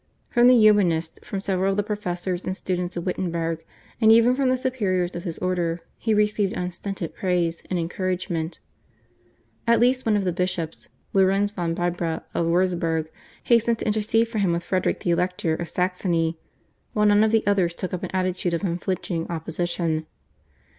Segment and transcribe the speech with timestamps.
[0.31, 3.63] From the Humanists, from several of the professors and students of Wittenberg,
[4.01, 8.59] and even from the superiors of his order he received unstinted praise and encouragement.
[9.67, 13.11] At least one of the bishops, Lorenz von Bibra of Wurzburg,
[13.43, 16.39] hastened to intercede for him with Frederick the Elector of Saxony,
[16.93, 20.07] while none of the others took up an attitude of unflinching opposition.